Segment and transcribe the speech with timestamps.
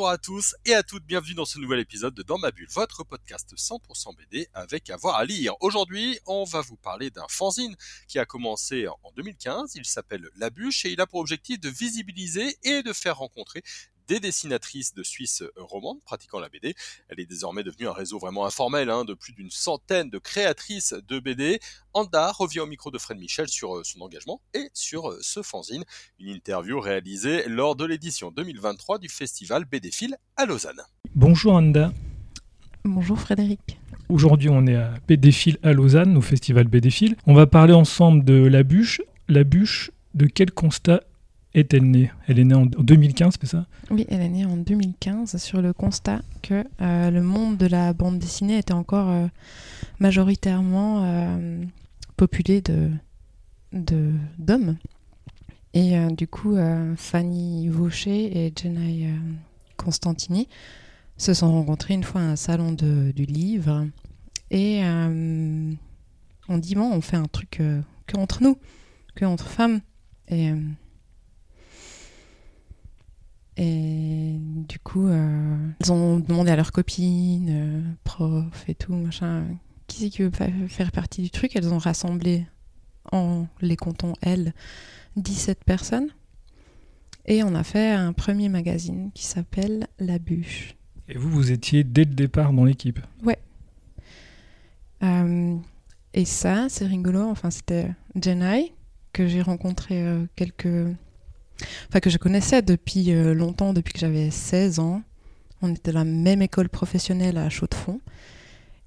[0.00, 2.68] Bonjour à tous et à toutes, bienvenue dans ce nouvel épisode de Dans ma bulle,
[2.70, 5.52] votre podcast 100% BD avec avoir à lire.
[5.60, 7.76] Aujourd'hui, on va vous parler d'un fanzine
[8.08, 11.68] qui a commencé en 2015, il s'appelle La Bûche et il a pour objectif de
[11.68, 13.62] visibiliser et de faire rencontrer
[14.10, 16.74] des dessinatrices de Suisse romandes pratiquant la BD.
[17.08, 20.96] Elle est désormais devenue un réseau vraiment informel hein, de plus d'une centaine de créatrices
[21.06, 21.60] de BD.
[21.92, 25.42] Anda revient au micro de Fred Michel sur euh, son engagement et sur euh, ce
[25.42, 25.84] fanzine.
[26.18, 30.82] Une interview réalisée lors de l'édition 2023 du festival BDphile à Lausanne.
[31.14, 31.92] Bonjour Anda.
[32.82, 33.78] Bonjour Frédéric.
[34.08, 37.14] Aujourd'hui, on est à BDphile à Lausanne, au festival BDphile.
[37.28, 39.02] On va parler ensemble de La Bûche.
[39.28, 41.02] La Bûche, de quel constat
[41.54, 43.66] est-elle née Elle est née en 2015, c'est ça?
[43.90, 47.92] Oui, elle est née en 2015 sur le constat que euh, le monde de la
[47.92, 49.26] bande dessinée était encore euh,
[49.98, 51.62] majoritairement euh,
[52.16, 52.90] populé de
[54.38, 54.76] d'hommes.
[55.74, 56.56] Et du coup,
[56.96, 59.08] Fanny Vaucher et Jenai
[59.76, 60.48] Constantini
[61.16, 63.86] se sont rencontrés une fois à un salon de- du livre.
[64.50, 67.60] Et on dit, bon, on fait un truc
[68.06, 68.58] que entre nous,
[69.14, 69.80] que entre femmes.
[70.26, 70.50] Et,
[73.56, 79.44] et du coup, euh, ils ont demandé à leurs copines, euh, profs et tout, machin,
[79.86, 81.54] qui c'est qui veut fa- faire partie du truc.
[81.56, 82.46] Elles ont rassemblé,
[83.12, 84.54] en les comptons, elles,
[85.16, 86.08] 17 personnes.
[87.26, 90.74] Et on a fait un premier magazine qui s'appelle La Bûche.
[91.08, 93.00] Et vous, vous étiez dès le départ dans l'équipe.
[95.02, 95.56] Euh,
[96.14, 97.22] et ça, c'est rigolo.
[97.28, 97.90] Enfin, c'était
[98.20, 98.72] Jenai,
[99.12, 100.68] que j'ai rencontré euh, quelques.
[101.88, 105.02] Enfin, que je connaissais depuis euh, longtemps, depuis que j'avais 16 ans.
[105.62, 108.00] On était à la même école professionnelle à Chaux-de-Fonds.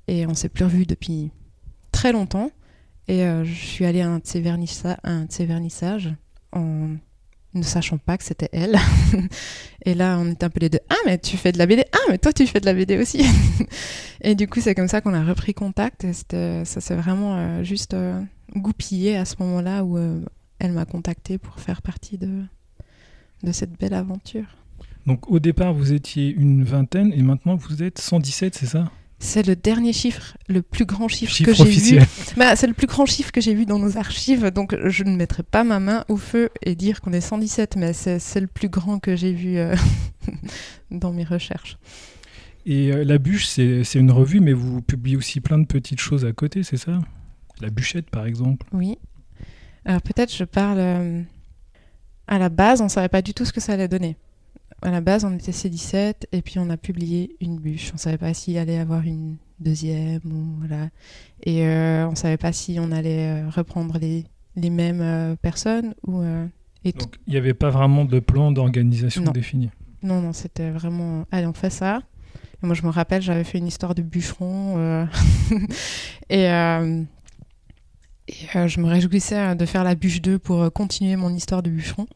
[0.08, 1.32] Et on s'est plus revus depuis
[1.92, 2.52] très longtemps.
[3.08, 6.14] Et euh, je suis allée à un de ses, vernissages
[6.52, 6.90] en
[7.54, 8.78] ne sachant pas que c'était elle.
[9.86, 10.80] et là, on était un peu les deux.
[10.90, 11.86] Ah, mais tu fais de la BD.
[11.92, 13.24] Ah, mais toi, tu fais de la BD aussi.
[14.22, 16.06] Et du coup, c'est comme ça qu'on a repris contact.
[16.06, 17.96] Et ça s'est vraiment euh, juste
[18.56, 19.98] goupillé à ce moment-là où
[20.60, 22.44] elle m'a contacté pour faire partie de,
[23.44, 24.46] de cette belle aventure.
[25.06, 28.92] Donc au départ, vous étiez une vingtaine et maintenant vous êtes 117, c'est ça?
[29.20, 32.02] C'est le dernier chiffre, le plus grand chiffre, Chiffre que j'ai vu.
[32.38, 35.16] Bah, c'est le plus grand chiffre que j'ai vu dans nos archives, donc je ne
[35.16, 38.68] mettrai pas ma main au feu et dire qu'on est 117, mais c'est le plus
[38.68, 39.76] grand que j'ai vu euh,
[40.92, 41.78] dans mes recherches.
[42.66, 46.00] Et euh, La Bûche, c'est c'est une revue, mais vous publiez aussi plein de petites
[46.00, 47.00] choses à côté, c'est ça?
[47.62, 48.66] La Bûchette, par exemple.
[48.74, 48.98] Oui.
[49.86, 51.22] Alors peut-être je parle euh,
[52.28, 54.18] à la base, on savait pas du tout ce que ça allait donner.
[54.82, 57.92] À la base, on était C17 et puis on a publié une bûche.
[57.94, 60.90] On savait pas s'il allait y avoir une deuxième ou voilà.
[61.44, 64.26] Et euh, on savait pas si on allait euh, reprendre les,
[64.56, 66.46] les mêmes euh, personnes ou euh,
[66.84, 66.92] et.
[66.92, 69.70] Donc il n'y avait pas vraiment de plan d'organisation défini.
[70.02, 71.26] Non, non, c'était vraiment.
[71.32, 72.02] Allez, on fait ça.
[72.62, 75.08] Et moi, je me rappelle, j'avais fait une histoire de bûcheron.
[76.30, 76.48] et
[78.34, 81.34] et, euh, je me réjouissais euh, de faire la bûche 2 pour euh, continuer mon
[81.34, 82.08] histoire de bûcheron.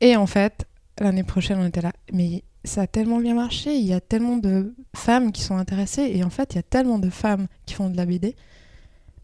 [0.00, 0.66] Et en fait,
[1.00, 1.92] l'année prochaine, on était là.
[2.12, 3.74] Mais ça a tellement bien marché.
[3.74, 6.10] Il y a tellement de femmes qui sont intéressées.
[6.14, 8.34] Et en fait, il y a tellement de femmes qui font de la BD.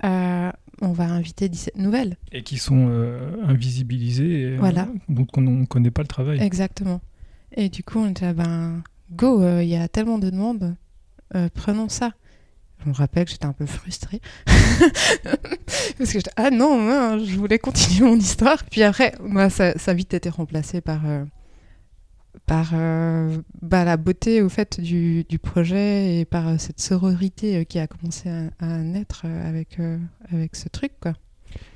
[0.04, 0.50] Euh,
[0.82, 2.16] on va inviter 17 nouvelles.
[2.32, 4.88] Et qui sont euh, et, euh, Voilà.
[5.08, 6.40] donc on ne connaît pas le travail.
[6.40, 7.00] Exactement.
[7.52, 8.82] Et du coup, on était là, ben,
[9.12, 10.74] go, il y a tellement de demandes,
[11.54, 12.12] prenons ça.
[12.84, 14.20] Je me rappelle que j'étais un peu frustrée.
[15.98, 18.64] Parce que j'étais, ah non, non, je voulais continuer mon histoire.
[18.64, 21.24] Puis après, moi, ça, ça a vite été remplacé par, euh,
[22.46, 27.64] par euh, bah, la beauté au fait du, du projet et par euh, cette sororité
[27.66, 29.78] qui a commencé à, à naître avec,
[30.30, 31.14] avec ce truc, quoi.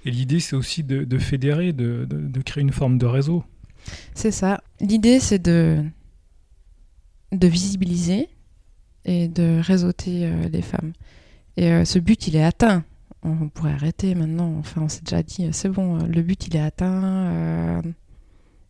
[0.05, 3.45] Et l'idée, c'est aussi de, de fédérer, de, de- de créer une forme de réseau.
[4.15, 4.63] C'est ça.
[4.81, 5.83] L'idée, c'est de,
[7.33, 8.29] de visibiliser
[9.05, 10.93] et de réseauter euh, les femmes.
[11.57, 12.85] Et euh, ce but, il est atteint.
[13.23, 14.55] On pourrait arrêter maintenant.
[14.59, 17.83] Enfin, on s'est déjà dit, euh, c'est bon, le but, il est atteint.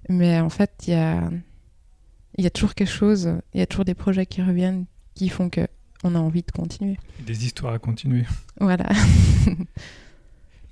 [0.08, 1.30] mais en fait, il y a,
[2.38, 5.50] y a toujours quelque chose, il y a toujours des projets qui reviennent qui font
[5.50, 5.66] que
[6.02, 6.98] on a envie de continuer.
[7.26, 8.24] Des histoires à continuer.
[8.58, 8.88] Voilà.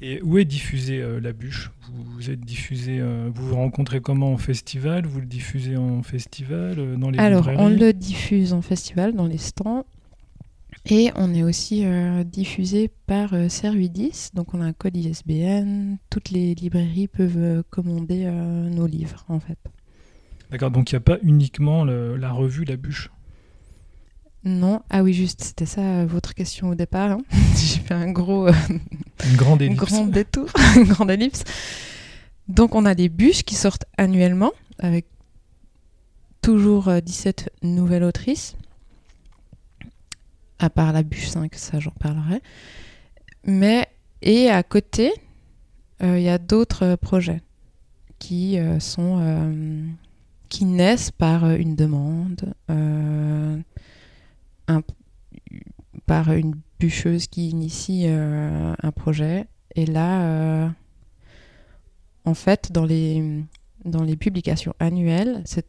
[0.00, 1.70] Et où est diffusée euh, la bûche?
[1.92, 5.06] Vous, vous êtes diffusé, euh, vous vous rencontrez comment en festival?
[5.06, 9.26] Vous le diffusez en festival, euh, dans les Alors, on le diffuse en festival, dans
[9.26, 9.84] les stands.
[10.90, 11.84] Et on est aussi
[12.24, 15.96] diffusé par Servidis, donc on a un code ISBN.
[16.08, 19.58] Toutes les librairies peuvent commander nos livres, en fait.
[20.50, 23.10] D'accord, donc il n'y a pas uniquement le- la revue La Bûche?
[24.44, 27.11] Non, ah oui, juste, c'était ça euh, votre question au départ.
[27.11, 27.23] hein.
[27.56, 28.52] J'ai fait un gros, euh,
[29.29, 29.85] Une grande un ellipse.
[29.85, 30.46] grand détour,
[30.76, 31.43] une grande ellipse.
[32.49, 35.06] Donc, on a des bûches qui sortent annuellement avec
[36.40, 38.56] toujours euh, 17 nouvelles autrices.
[40.61, 42.40] À part la bûche 5, ça j'en parlerai.
[43.44, 43.87] Mais,
[44.23, 45.12] et à côté,
[46.02, 47.43] euh, il y a d'autres euh, projets
[48.19, 49.19] qui euh, sont.
[49.20, 49.85] euh,
[50.49, 53.58] qui naissent par euh, une demande, euh,
[56.06, 59.46] par une bûcheuse qui initie euh, un projet.
[59.74, 60.68] Et là, euh,
[62.24, 63.44] en fait, dans les,
[63.84, 65.66] dans les publications annuelles, c'est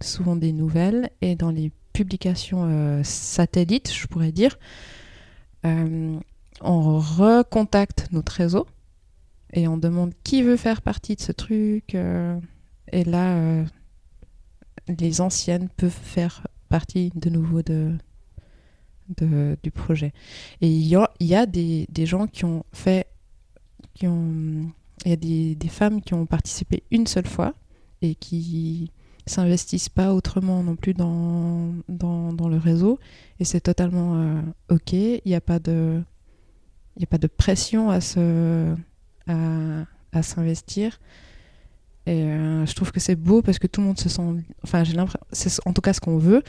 [0.00, 4.58] souvent des nouvelles, et dans les publications euh, satellites, je pourrais dire,
[5.64, 8.66] on recontacte notre réseau
[9.52, 11.94] et on demande qui veut faire partie de ce truc.
[11.94, 13.64] et là,
[14.88, 17.92] les anciennes peuvent faire partie de nouveau de,
[19.16, 20.12] du projet.
[20.60, 23.06] Et il y a, des, des gens qui ont fait,
[23.94, 24.70] qui ont,
[25.04, 27.54] il y a des, des femmes qui ont participé une seule fois
[28.02, 28.90] et qui
[29.26, 32.98] s'investissent pas autrement non plus dans, dans, dans le réseau.
[33.40, 34.40] Et c'est totalement euh,
[34.70, 34.92] ok.
[34.92, 36.02] Il n'y a pas de,
[36.96, 38.74] il a pas de pression à se,
[39.26, 40.98] à, à s'investir.
[42.06, 44.22] Et euh, je trouve que c'est beau parce que tout le monde se sent.
[44.64, 45.20] Enfin, j'ai l'impression.
[45.30, 46.42] C'est en tout cas ce qu'on veut.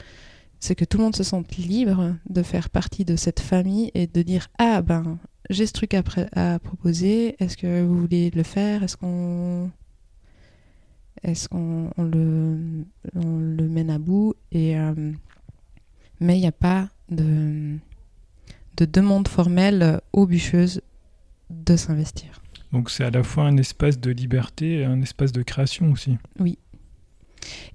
[0.60, 4.06] C'est que tout le monde se sente libre de faire partie de cette famille et
[4.06, 5.18] de dire Ah, ben,
[5.48, 7.36] j'ai ce truc à, proposer.
[7.42, 8.82] Est-ce que vous voulez le faire?
[8.82, 9.70] Est-ce qu'on.
[11.22, 12.84] Est-ce qu'on on le,
[13.14, 14.34] on le mène à bout?
[14.52, 15.12] Et, euh,
[16.20, 17.76] Mais il n'y a pas de,
[18.76, 20.80] de demande formelle aux bûcheuses
[21.50, 22.40] de s'investir.
[22.72, 26.16] Donc c'est à la fois un espace de liberté et un espace de création aussi.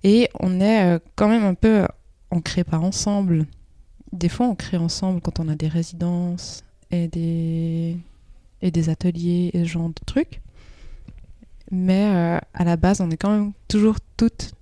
[0.03, 1.85] Et on est euh, quand même un peu,
[2.35, 3.45] on crée pas ensemble.
[4.11, 7.97] Des fois, on crée ensemble quand on a des résidences et des,
[8.61, 10.41] et des ateliers et ce genre de trucs.
[11.71, 14.53] Mais euh, à la base, on est quand même toujours toutes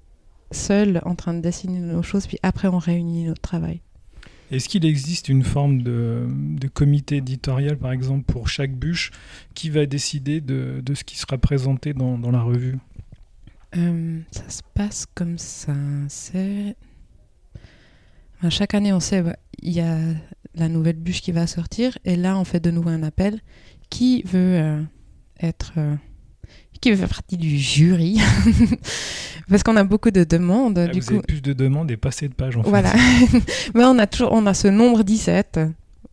[0.52, 3.82] seules en train de dessiner nos choses, puis après, on réunit notre travail.
[4.52, 9.10] Est-ce qu'il existe une forme de, de comité éditorial, par exemple, pour chaque bûche,
[9.56, 12.78] qui va décider de, de ce qui sera présenté dans, dans la revue?
[13.76, 15.74] Euh, ça se passe comme ça.
[16.08, 16.76] C'est.
[18.44, 19.24] Enfin, chaque année, on sait,
[19.62, 19.96] il y a
[20.56, 23.40] la nouvelle bûche qui va sortir, et là, on fait de nouveau un appel.
[23.90, 24.82] Qui veut euh,
[25.42, 25.72] être.
[25.78, 25.96] euh,
[26.82, 28.20] qui veut faire partie du jury
[29.50, 30.78] Parce qu'on a beaucoup de demandes.
[30.78, 32.70] Ah, du Vous coup, avez plus de demandes et pas assez de pages, en fait.
[32.70, 32.92] voilà.
[33.76, 35.62] Mais on a toujours on a ce nombre 17.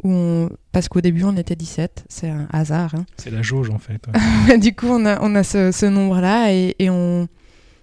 [0.04, 2.04] Où on- Parce qu'au début, on était 17.
[2.08, 2.94] C'est un hasard.
[2.94, 3.06] hein.
[3.16, 4.00] C'est la jauge, en fait.
[4.48, 4.58] ouais.
[4.60, 7.26] du coup, on a, on a ce, ce nombre-là et, et on,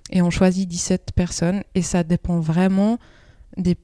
[0.10, 1.64] et on choisit 17 personnes.
[1.76, 2.98] Et ça dépend vraiment
[3.58, 3.76] des,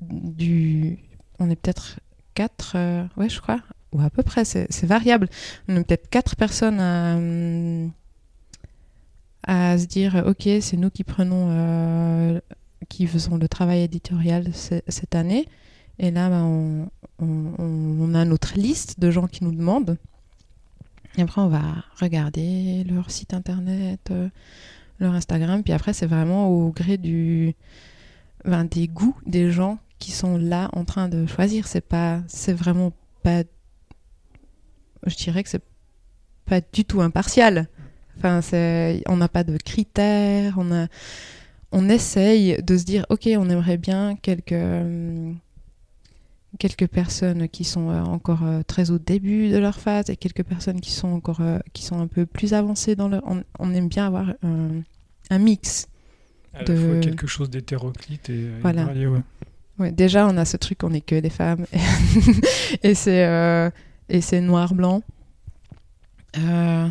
[0.00, 0.98] du.
[1.38, 2.00] On est peut-être
[2.34, 2.76] 4,
[3.16, 3.60] ouais, je crois.
[3.92, 5.28] Ou à peu près, c'est variable.
[5.68, 7.16] On est peut-être 4 personnes à,
[9.46, 11.48] à se dire ok, c'est nous qui prenons.
[11.50, 12.40] euh,
[12.88, 15.46] qui faisons le travail éditorial ce- cette année.
[15.98, 19.98] Et là, on, on- on- on a notre liste de gens qui nous demandent.
[21.18, 21.60] Et après, on va
[22.00, 24.28] regarder leur site internet, euh,
[25.00, 25.62] leur Instagram.
[25.64, 27.54] Puis après, c'est vraiment au gré du,
[28.44, 31.66] ben, des goûts des gens qui sont là en train de choisir.
[31.66, 33.42] C'est pas, c'est vraiment pas.
[35.06, 35.62] Je dirais que c'est
[36.44, 37.68] pas du tout impartial.
[38.16, 40.54] Enfin, c'est, on n'a pas de critères.
[40.58, 40.86] On a,
[41.72, 44.54] on essaye de se dire, ok, on aimerait bien quelques.
[46.58, 50.42] quelques personnes qui sont euh, encore euh, très au début de leur phase et quelques
[50.44, 53.72] personnes qui sont encore euh, qui sont un peu plus avancées dans leur on, on
[53.74, 54.80] aime bien avoir un,
[55.30, 55.88] un mix
[56.54, 58.86] À la de- fois quelque chose d'hétéroclite et, et Voilà.
[58.86, 59.20] varié, ouais.
[59.78, 61.66] Ouais, déjà on a ce truc on est que des femmes
[62.82, 63.70] et c'est euh,
[64.08, 65.02] et c'est noir blanc
[66.36, 66.88] Euh,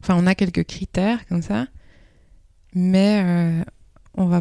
[0.00, 1.66] enfin on a quelques critères comme ça
[2.74, 3.64] mais euh,
[4.14, 4.40] on va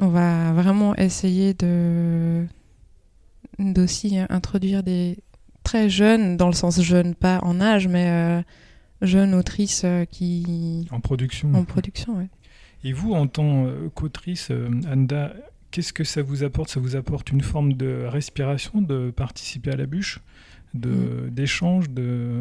[0.00, 2.46] on va vraiment essayer de
[3.58, 5.18] d'aussi introduire des
[5.62, 8.42] très jeunes dans le sens jeune pas en âge mais euh,
[9.02, 11.52] jeunes autrices qui En production.
[11.54, 12.28] en production ouais.
[12.84, 14.52] Et vous, en tant qu'autrice,
[14.86, 15.34] Anda,
[15.76, 16.70] qu'est-ce que ça vous apporte?
[16.70, 20.20] Ça vous apporte une forme de respiration, de participer à la bûche,
[20.72, 21.30] de, Mm.
[21.34, 22.40] d'échange, de...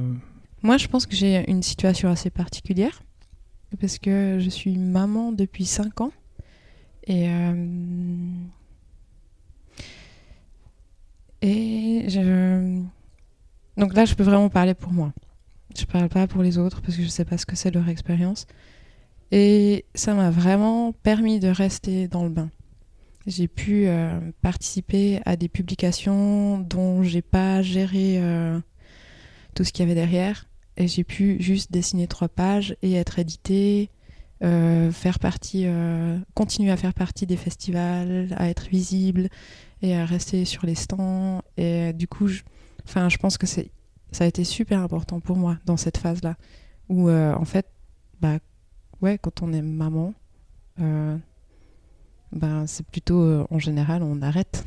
[0.64, 3.04] Moi, je pense que j'ai une situation assez particulière
[3.82, 6.14] parce que je suis maman depuis 5 ans
[7.08, 7.66] et euh,
[11.42, 12.82] et je
[13.76, 15.12] donc là, je peux vraiment parler pour moi.
[15.78, 17.90] Je parle pas pour les autres parce que je sais pas ce que c'est leur
[17.90, 18.48] expérience
[19.32, 22.50] Et ça m'a vraiment permis de rester dans le bain.
[23.28, 28.60] J'ai pu euh, participer à des publications dont j'ai pas géré euh,
[29.56, 30.48] tout ce qu'il y avait derrière.
[30.78, 33.90] Et j'ai pu juste dessiner trois pages et être édité,
[34.44, 35.66] euh, faire partie,
[36.34, 39.30] continuer à faire partie des festivals, à être visible
[39.82, 41.42] et à rester sur les stands.
[41.58, 42.44] Et du coup, je,
[42.86, 43.72] enfin, je pense que c'est,
[44.12, 46.36] ça a été super important pour moi dans cette phase-là,
[46.90, 47.68] où en fait,
[48.20, 48.38] bah,
[49.02, 50.14] ouais, quand on est maman,
[52.32, 54.66] ben, c'est plutôt euh, en général on arrête.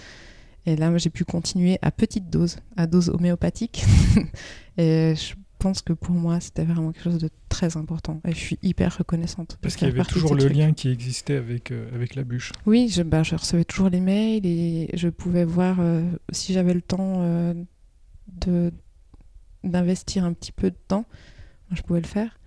[0.66, 3.84] et là, j'ai pu continuer à petite dose, à dose homéopathique.
[4.78, 8.20] et je pense que pour moi, c'était vraiment quelque chose de très important.
[8.26, 9.58] Et je suis hyper reconnaissante.
[9.62, 12.52] Parce qu'il y avait toujours le lien qui existait avec, euh, avec la bûche.
[12.66, 16.74] Oui, je, ben, je, recevais toujours les mails et je pouvais voir euh, si j'avais
[16.74, 17.54] le temps
[18.42, 18.72] de
[19.64, 21.06] d'investir un petit peu de temps,
[21.72, 22.38] je pouvais le faire.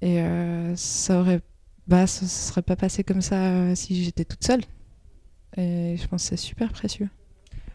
[0.00, 0.22] Et
[0.74, 1.42] ça aurait
[1.90, 4.60] bah, ça ne serait pas passé comme ça euh, si j'étais toute seule.
[5.56, 7.08] Et je pense que c'est super précieux.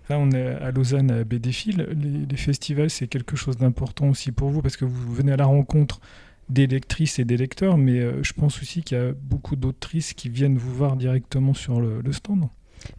[0.10, 1.24] Là, on est à Lausanne à.
[1.24, 5.36] Les, les festivals, c'est quelque chose d'important aussi pour vous parce que vous venez à
[5.36, 6.00] la rencontre
[6.48, 10.13] des lectrices et des lecteurs, mais euh, je pense aussi qu'il y a beaucoup d'autrices
[10.13, 12.48] qui viennent vous voir directement sur le, stand.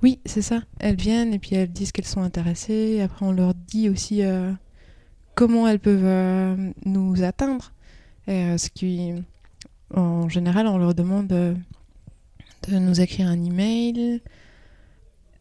[0.03, 0.65] Oui, c'est ça.
[0.81, 3.01] Elles viennent et puis elles disent qu'elles sont intéressées.
[3.01, 4.53] Après, on leur dit aussi euh,
[5.35, 7.73] comment elles peuvent nous atteindre.
[8.27, 9.13] Et, ce qui
[9.95, 11.57] en général, on leur demande de,
[12.71, 14.21] nous écrire un email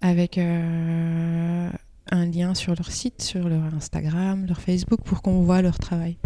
[0.02, 1.70] avec euh,
[2.12, 6.18] un lien sur leur site, sur leur Instagram, leur Facebook pour qu'on voit leur travail.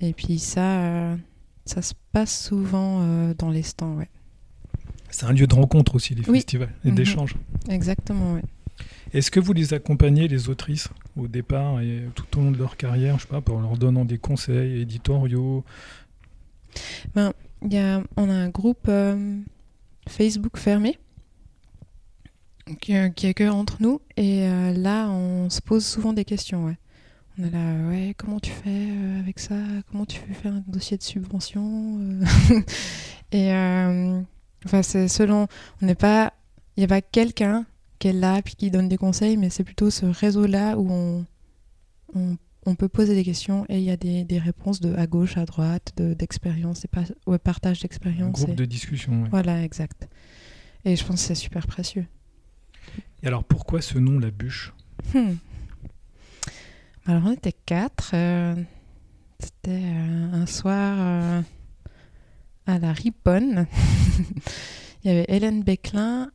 [0.00, 1.16] Et puis ça, euh,
[1.64, 4.08] ça se passe souvent euh, dans les stands, ouais.
[5.10, 6.94] C'est un lieu de rencontre aussi, les festivals, et mhm.
[6.94, 7.34] d'échange.
[7.70, 8.42] Exactement, ouais.
[9.14, 12.76] Est-ce que vous les accompagnez, les autrices, au départ et tout au long de leur
[12.76, 15.64] carrière, je sais pas, pour leur donnant des conseils éditoriaux,
[17.14, 17.32] ben,
[17.62, 19.38] y a, on a un groupe euh,
[20.08, 20.98] Facebook fermé
[22.80, 24.00] qui, euh, est que entre nous.
[24.16, 26.66] Et euh, là, on se pose souvent des questions.
[26.66, 26.78] Ouais.
[27.38, 28.88] On est là, ouais, comment tu fais
[29.20, 29.54] avec ça?
[29.90, 32.00] Comment tu fais faire un dossier de subvention
[33.32, 33.52] Et
[34.64, 35.46] enfin, c'est selon.
[35.80, 36.32] On n'est pas.
[36.76, 37.66] Il n'y a pas quelqu'un
[37.98, 41.24] qui est là puis qui donne des conseils, mais c'est plutôt ce réseau-là où on,
[42.14, 42.36] on
[42.66, 45.44] on peut poser des questions et il y a des, réponses de à gauche, à
[45.44, 47.04] droite, d'expérience, de, pas
[47.38, 48.32] partage d'expérience.
[48.32, 49.24] Groupe de discussion.
[49.30, 50.08] Voilà, exact.
[50.84, 52.06] Et je pense que c'est super précieux.
[53.22, 54.72] Et alors pourquoi ce nom, la bûche?
[55.14, 55.34] Hmm.
[57.06, 58.10] Alors on était quatre.
[58.14, 58.54] Euh,
[59.40, 61.42] c'était euh, un soir euh,
[62.66, 63.66] à la Riponne.
[65.04, 66.30] il y avait Hélène Becklin,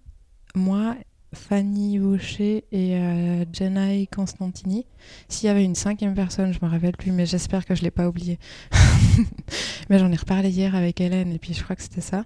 [0.56, 0.96] moi
[1.34, 4.86] Fanny Vaucher et euh, Constantini.
[5.28, 7.92] S'il y avait une cinquième personne, je me rappelle plus, mais j'espère que je l'ai
[7.92, 8.40] pas oublié.
[9.90, 12.26] mais j'en ai reparlé hier avec Hélène et puis je crois que c'était ça.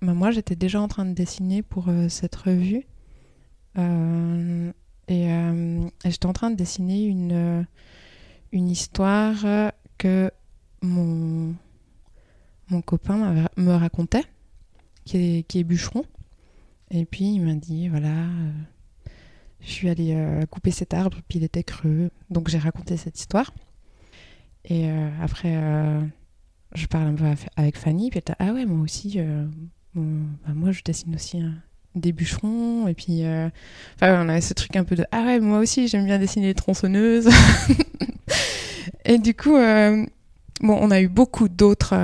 [0.00, 2.86] Moi, j'étais déjà en train de dessiner pour euh, cette revue
[3.78, 4.72] euh,
[5.08, 5.28] et,
[6.04, 7.66] j'étais en train de dessiner une
[8.52, 9.36] une histoire
[9.98, 10.30] que
[10.82, 11.54] mon
[12.70, 14.24] mon copain me racontait,
[15.04, 16.04] qui est bûcheron.
[16.90, 18.50] Et puis il m'a dit voilà, euh,
[19.60, 22.10] je suis allée euh, couper cet arbre, puis il était creux.
[22.30, 23.52] Donc j'ai raconté cette histoire.
[24.64, 25.54] Et euh, après,
[26.74, 27.24] je parle un peu
[27.56, 29.18] avec Fanny, puis elle dit ah ouais, moi aussi,
[29.94, 31.42] bah, moi je dessine aussi
[31.94, 32.88] des bûcherons.
[32.88, 33.22] Et puis,
[33.94, 36.46] enfin, on avait ce truc un peu de ah ouais, moi aussi j'aime bien dessiner
[36.46, 37.28] les tronçonneuses.
[39.04, 40.08] et du coup, bon,
[40.80, 41.94] on a eu beaucoup d'autres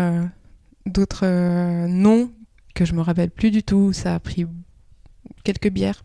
[0.86, 2.30] d'autres noms
[2.74, 3.92] que je me rappelle plus du tout.
[3.92, 4.46] Ça a pris
[5.42, 6.02] quelques bières.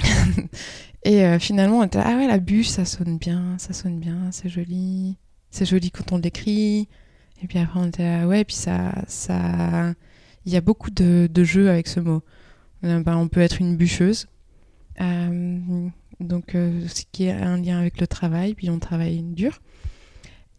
[1.04, 4.30] et euh, finalement, on était ah ouais, la bûche, ça sonne bien, ça sonne bien,
[4.30, 5.16] c'est joli,
[5.50, 6.88] c'est joli quand on l'écrit.
[7.42, 9.94] Et puis après, on était ah ouais, puis ça, ça,
[10.44, 12.22] il y a beaucoup de, de jeux avec ce mot.
[12.84, 14.26] Euh, ben, on peut être une bûcheuse,
[15.00, 15.88] euh,
[16.20, 19.60] donc ce qui est un lien avec le travail, puis on travaille dur.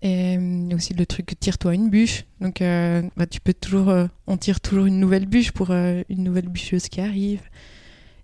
[0.03, 0.37] Et
[0.73, 2.25] aussi le truc tire-toi une bûche.
[2.39, 6.03] Donc euh, bah, tu peux toujours, euh, on tire toujours une nouvelle bûche pour euh,
[6.09, 7.41] une nouvelle bûcheuse qui arrive.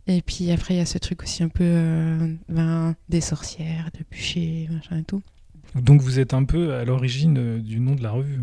[0.06, 4.04] Et puis après il y a ce truc aussi un peu ben, des sorcières, de
[4.10, 5.22] bûcher, machin et tout.
[5.76, 8.42] Donc vous êtes un peu à l'origine du nom de la revue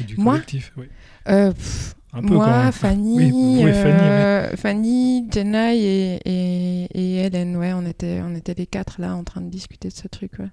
[0.00, 0.72] et du collectif.
[0.76, 0.86] Oui.
[1.26, 8.34] un peu moi, Fanny, Fanny, Fanny, Jenna et, et, et, Hélène, ouais, on était, on
[8.34, 10.32] était les quatre là en train de discuter de ce truc.
[10.38, 10.48] Ouais.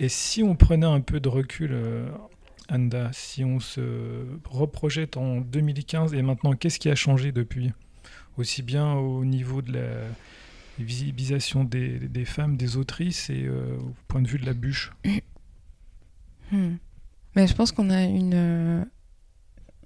[0.00, 2.08] Et si on prenait un peu de recul, euh,
[2.70, 7.70] Anda, si on se reprojette en 2015 et maintenant, qu'est-ce qui a changé depuis?
[8.38, 10.06] Aussi bien au niveau de la
[10.78, 14.90] visibilisation des, femmes, des autrices et euh, au point de vue de la bûche?
[16.50, 16.76] Hmm.
[17.36, 18.84] Mais je pense qu'on a une, euh,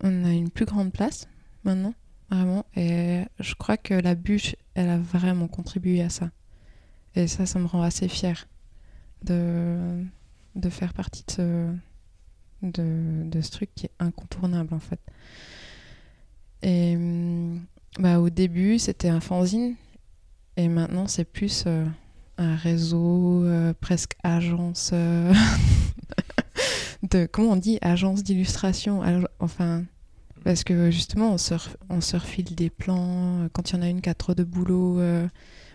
[0.00, 1.28] a une plus grande place
[1.64, 1.92] maintenant,
[2.30, 2.64] vraiment.
[2.76, 6.30] Et je crois que la bûche, elle a vraiment contribué à ça.
[7.16, 8.46] Et ça, ça me rend assez fière
[9.24, 10.04] de,
[10.54, 11.74] de faire partie de ce,
[12.62, 15.00] de, ce truc qui est incontournable en fait.
[16.62, 17.60] Et hum,
[17.98, 19.74] bah, au début, c'était un fanzine.
[20.56, 21.84] Et maintenant, c'est plus euh,
[22.38, 24.90] un réseau, euh, presque agence.
[24.92, 25.32] euh,
[27.02, 29.02] de, comment on dit Agence d'illustration.
[29.40, 29.84] Enfin.
[30.44, 31.54] Parce que justement, on se,
[31.88, 32.16] on se
[32.54, 33.48] des plans.
[33.54, 34.96] Quand il y en a une qui a trop de boulot.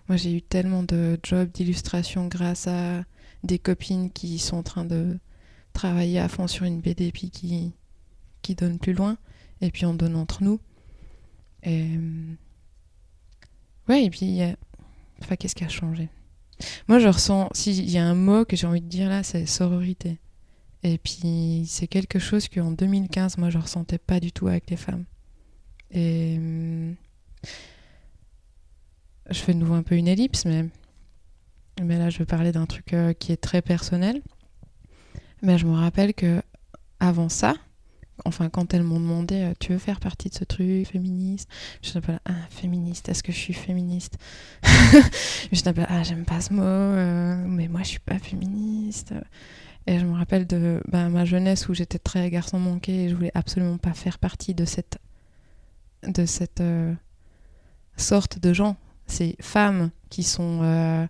[0.07, 3.03] moi, j'ai eu tellement de jobs d'illustration grâce à
[3.43, 5.17] des copines qui sont en train de
[5.73, 7.73] travailler à fond sur une BD puis qui,
[8.41, 9.17] qui donnent plus loin.
[9.61, 10.59] Et puis on donne entre nous.
[11.63, 11.83] Et.
[11.97, 12.33] euh,
[13.87, 14.41] Ouais, et puis.
[14.41, 14.53] euh,
[15.21, 16.09] Enfin, qu'est-ce qui a changé?
[16.87, 17.49] Moi, je ressens.
[17.53, 20.19] S'il y a un mot que j'ai envie de dire là, c'est sororité.
[20.83, 24.77] Et puis, c'est quelque chose qu'en 2015, moi, je ressentais pas du tout avec les
[24.77, 25.05] femmes.
[25.91, 26.35] Et.
[26.37, 26.95] hum,
[29.29, 30.65] Je fais de nouveau un peu une ellipse, mais.
[31.81, 34.21] Mais là, je vais parler d'un truc euh, qui est très personnel.
[35.41, 36.41] Mais je me rappelle que
[36.99, 37.55] avant ça,
[38.25, 41.49] enfin, quand elles m'ont demandé euh, Tu veux faire partie de ce truc féministe?
[41.81, 44.17] Je suis pas ah, féministe, est-ce que je suis féministe?
[44.63, 49.13] Je suis pas ah, j'aime pas ce mot, euh, mais moi, je suis pas féministe.
[49.87, 53.15] Et je me rappelle de bah, ma jeunesse où j'étais très garçon manqué et je
[53.15, 54.99] voulais absolument pas faire partie de cette,
[56.03, 56.61] de cette
[57.97, 58.75] sorte de gens.
[59.07, 61.07] Ces femmes qui sont.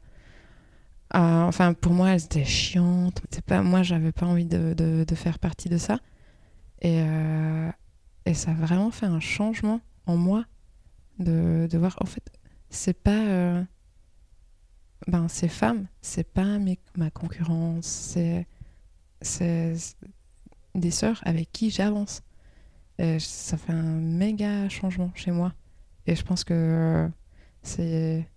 [1.15, 3.21] Euh, ah, enfin, pour moi, elles étaient chiantes.
[3.45, 5.99] Pas, moi, j'avais pas envie de, faire partie de ça.
[6.81, 7.69] Et, euh,
[8.25, 10.45] et ça a vraiment fait un changement en moi
[11.19, 12.23] de, voir, en fait,
[12.69, 13.25] c'est pas.
[13.27, 13.63] euh,
[15.07, 16.59] ben, ces femmes, c'est pas
[16.95, 18.45] ma concurrence, c'est
[19.21, 19.73] c'est
[20.75, 22.21] des sœurs avec qui j'avance.
[22.99, 25.53] Et ça fait un méga changement chez moi.
[26.05, 27.09] Et je pense que
[27.63, 28.27] c'est.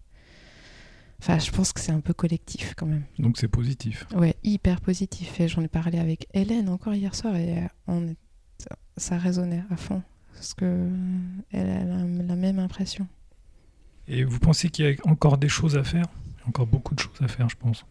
[1.23, 3.05] Enfin, je pense que c'est un peu collectif quand même.
[3.21, 4.09] Donc c'est positif.
[4.13, 5.39] Ouais, hyper positif.
[5.39, 8.17] Et j'en ai parlé avec Hélène encore hier soir et euh, on est...
[8.97, 10.03] ça résonnait à fond.
[10.35, 10.89] Parce que
[11.53, 13.07] elle a la, même impression.
[14.09, 16.07] Et vous pensez qu'il y a encore des choses à faire?
[16.27, 17.87] Il y a encore beaucoup de choses à faire, je pense.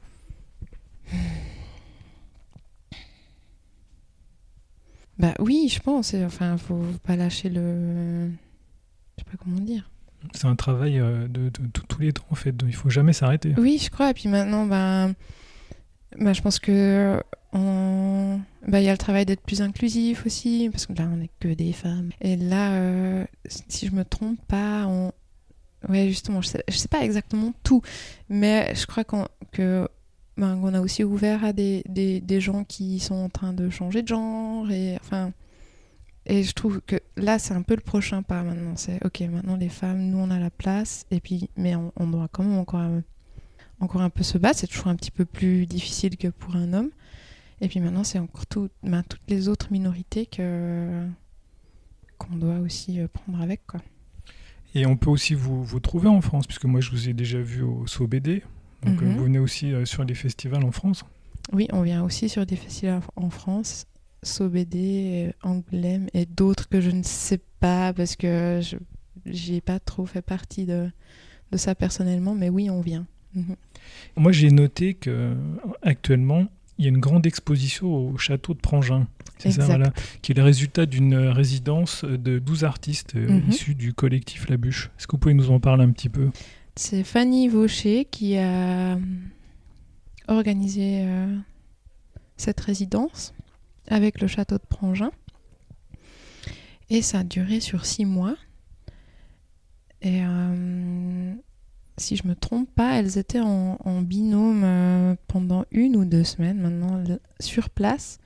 [5.17, 6.13] Bah oui, je pense.
[6.15, 8.29] Enfin, faut pas lâcher le.
[8.29, 9.90] Je sais pas comment dire.
[10.33, 12.55] C'est un travail euh, de, tous les temps, en fait.
[12.65, 13.53] Il faut jamais s'arrêter.
[13.57, 14.11] Oui, je crois.
[14.11, 15.09] Et puis maintenant, bah,
[16.19, 17.21] bah, je pense que
[17.53, 21.29] on- bah, y a le travail d'être plus inclusif aussi, parce que là, on n'est
[21.39, 22.11] que des femmes.
[22.21, 25.11] Et là, euh, si je me trompe pas, on...
[25.89, 27.81] ouais, justement, je sais, sais pas exactement tout,
[28.29, 29.87] mais je crois qu'on que
[30.37, 34.01] ben, a aussi ouvert à des, des, des gens qui sont en train de changer
[34.01, 35.31] de genre et enfin.
[36.27, 38.75] Et je trouve que là, c'est un peu le prochain pas maintenant.
[38.75, 42.07] C'est ok, maintenant les femmes, nous on a la place, et puis, mais on, on
[42.07, 43.01] doit quand même encore, euh,
[43.79, 44.59] encore un peu se battre.
[44.59, 46.89] C'est toujours un petit peu plus difficile que pour un homme.
[47.59, 51.05] Et puis maintenant, c'est encore tout, ben, toutes les autres minorités que
[52.17, 53.81] qu'on doit aussi euh, prendre avec quoi.
[54.75, 57.41] Et on peut aussi vous, vous trouver en France, puisque moi, je vous ai déjà
[57.41, 58.41] vu au SOBD.
[58.83, 59.17] Donc, euh, Mhm.
[59.17, 61.03] vous venez aussi sur les festivals en France.
[61.51, 63.85] Oui, on vient aussi sur des festivals en France,
[64.23, 68.77] Euh, Angoulême et d'autres que je ne sais pas parce que je
[69.25, 70.89] j'ai pas trop fait partie de,
[71.51, 73.05] de ça personnellement, mais oui, on vient.
[73.35, 73.55] Mhm.
[74.17, 75.35] Moi, j'ai noté que euh,
[75.83, 76.47] actuellement,
[76.79, 79.07] il y a une grande exposition au château de Prangin.
[79.37, 79.65] C'est ça, Exact.
[79.77, 83.49] voilà, qui est le résultat d'une euh, résidence de 12 artistes euh, Mhm.
[83.49, 84.89] issus du collectif La Bûche.
[84.97, 86.29] Est-ce que vous pouvez nous en parler un petit peu?
[86.75, 88.99] C'est Fanny Vaucher qui a euh,
[90.27, 91.37] organisé euh,
[92.37, 93.33] cette résidence
[93.87, 95.11] avec le château de Prangin.
[96.89, 98.35] Et ça a duré sur six mois.
[100.01, 101.33] Et euh,
[101.97, 106.59] si je me trompe pas, elles étaient en, binôme euh, pendant une ou deux semaines
[106.59, 107.03] maintenant
[107.39, 108.19] sur place.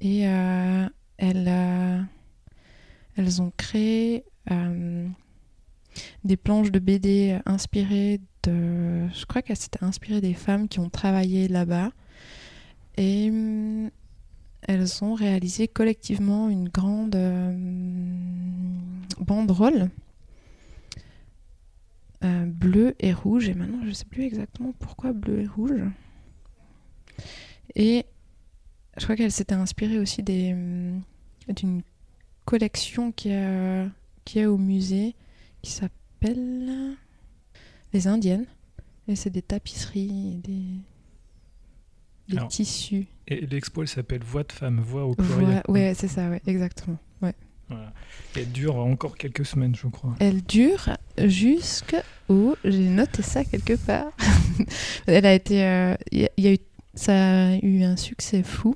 [0.00, 2.08] Et euh, elles,
[3.16, 4.24] elles ont créé
[6.24, 9.08] des planches de BD inspirées de.
[9.12, 11.90] Je crois qu'elles s'étaient inspirées des femmes qui ont travaillé là-bas.
[12.96, 13.30] Et
[14.62, 17.52] elles ont réalisé collectivement une grande euh,
[19.18, 19.90] banderole
[22.22, 23.48] euh, bleue et rouge.
[23.48, 25.82] Et maintenant, je ne sais plus exactement pourquoi bleu et rouge.
[27.74, 28.04] Et
[28.96, 31.02] je crois qu'elle s'était inspirée aussi hum,
[31.48, 31.82] d'une
[32.44, 33.86] collection qui a,
[34.24, 35.14] qui est au musée
[35.62, 36.96] qui s'appelle
[37.92, 38.46] Les Indiennes.
[39.08, 40.64] Et c'est des tapisseries, et des,
[42.30, 43.06] les Alors, tissus.
[43.28, 45.44] Et l'expo, elle s'appelle Voix de femme, voix au pluriel.
[45.44, 46.98] Voilà, ouais, c'est ça, ouais, exactement.
[47.22, 47.34] Ouais.
[47.68, 47.92] Voilà.
[48.36, 50.14] Elle dure encore quelques semaines, je crois.
[50.18, 50.88] Elle dure
[51.18, 52.56] jusqu'au.
[52.64, 54.10] J'ai noté ça quelque part.
[55.06, 55.64] Elle a été.
[55.64, 56.58] euh, y a- il y a eu,
[56.94, 57.12] ça
[57.50, 58.74] a eu un succès fou.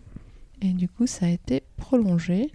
[0.62, 2.50] Et du coup, ça a été prolongé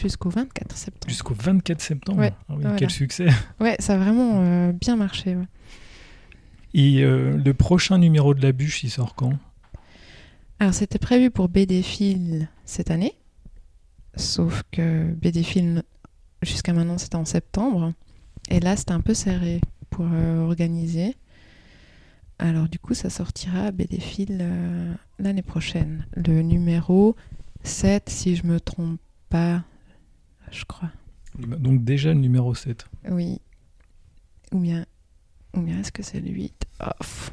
[0.00, 1.08] jusqu'au 24 septembre.
[1.10, 2.18] Jusqu'au 24 septembre.
[2.20, 2.76] Ouais, Ah oui, voilà.
[2.76, 3.26] Quel succès.
[3.60, 5.36] Ouais, ça a vraiment euh, bien marché.
[5.36, 5.46] ouais.
[6.74, 9.32] Et euh, le prochain numéro de la bûche, il sort quand?
[10.60, 13.14] Alors, c'était prévu pour BD Phil cette année.
[14.14, 15.82] Sauf que BD Phil,
[16.42, 17.94] jusqu'à maintenant, c'était en septembre.
[18.50, 21.16] Et là, c'était un peu serré pour euh, organiser.
[22.38, 26.06] Alors, du coup, ça sortira BD Phil euh, l'année prochaine.
[26.14, 27.16] Le numéro
[27.62, 29.64] 7, si je me trompe pas,
[30.50, 30.90] je crois.
[31.38, 32.86] Donc déjà le numéro 7.
[33.08, 33.40] Oui.
[34.52, 34.84] Ou bien,
[35.56, 37.32] ou bien est-ce que c'est le 8 Ah, pff.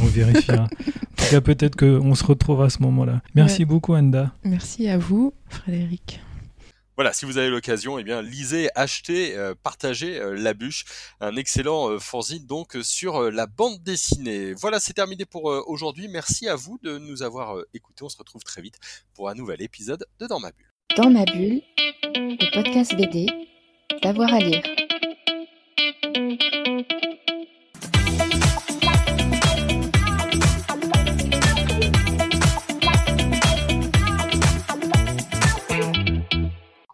[0.00, 0.68] On vérifiera.
[1.26, 3.22] en tout cas, peut-être qu'on se retrouve à ce moment-là.
[3.34, 3.64] Merci Ouais.
[3.66, 4.32] beaucoup, Anda.
[4.44, 6.20] Merci à vous, Frédéric.
[6.96, 10.86] Voilà, si vous avez l'occasion, eh bien lisez, achetez, euh, partagez euh, La Bûche,
[11.20, 14.54] un excellent euh, fanzine donc euh, sur euh, la bande dessinée.
[14.54, 16.08] Voilà, c'est terminé pour euh, aujourd'hui.
[16.08, 18.02] Merci à vous de nous avoir euh, écoutés.
[18.02, 18.78] On se retrouve très vite
[19.12, 20.66] pour un nouvel épisode de Dans ma bulle.
[20.96, 21.60] Dans ma bulle,
[22.14, 23.26] le podcast BD,
[24.02, 24.62] d'avoir à lire.